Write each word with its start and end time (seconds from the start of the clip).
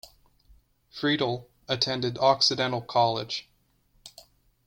Friedle 0.91 1.45
attended 1.69 2.17
Occidental 2.17 2.81
College. 2.81 3.47